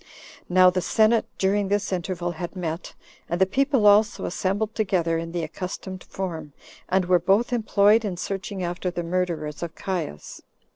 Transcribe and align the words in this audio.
Now 0.49 0.71
the 0.71 0.81
senate, 0.81 1.27
during 1.37 1.67
this 1.67 1.93
interval, 1.93 2.31
had 2.31 2.55
met, 2.55 2.95
and 3.29 3.39
the 3.39 3.45
people 3.45 3.85
also 3.85 4.25
assembled 4.25 4.73
together 4.73 5.19
in 5.19 5.31
the 5.31 5.43
accustomed 5.43 6.03
form, 6.05 6.53
and 6.89 7.05
were 7.05 7.19
both 7.19 7.53
employed 7.53 8.03
in 8.03 8.17
searching 8.17 8.63
after 8.63 8.89
the 8.89 9.03
murderers 9.03 9.61
of 9.61 9.75
Caius. 9.75 10.41